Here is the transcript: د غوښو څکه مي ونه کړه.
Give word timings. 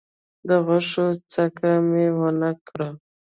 د 0.47 0.49
غوښو 0.65 1.05
څکه 1.31 1.71
مي 1.89 2.07
ونه 2.19 2.49
کړه. 2.67 2.89